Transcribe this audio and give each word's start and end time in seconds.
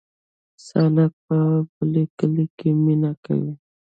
سالک 0.67 1.13
په 1.25 1.37
بل 1.75 1.93
کلي 2.17 2.45
کې 2.57 2.69
مینه 2.83 3.11
کوي 3.23 3.53